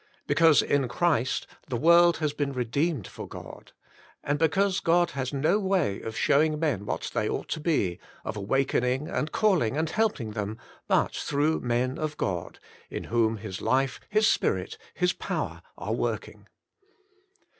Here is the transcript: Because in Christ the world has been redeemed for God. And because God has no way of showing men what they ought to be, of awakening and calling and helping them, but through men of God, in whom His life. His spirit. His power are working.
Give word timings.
Because 0.25 0.63
in 0.63 0.87
Christ 0.87 1.45
the 1.67 1.75
world 1.77 2.17
has 2.17 2.33
been 2.33 2.53
redeemed 2.53 3.05
for 3.05 3.27
God. 3.27 3.71
And 4.23 4.39
because 4.39 4.79
God 4.79 5.11
has 5.11 5.31
no 5.31 5.59
way 5.59 6.01
of 6.01 6.17
showing 6.17 6.57
men 6.57 6.87
what 6.87 7.11
they 7.13 7.29
ought 7.29 7.49
to 7.49 7.59
be, 7.59 7.99
of 8.25 8.35
awakening 8.35 9.07
and 9.07 9.31
calling 9.31 9.77
and 9.77 9.91
helping 9.91 10.31
them, 10.31 10.57
but 10.87 11.11
through 11.13 11.59
men 11.59 11.99
of 11.99 12.17
God, 12.17 12.57
in 12.89 13.03
whom 13.13 13.37
His 13.37 13.61
life. 13.61 13.99
His 14.09 14.27
spirit. 14.27 14.79
His 14.95 15.13
power 15.13 15.61
are 15.77 15.93
working. 15.93 16.47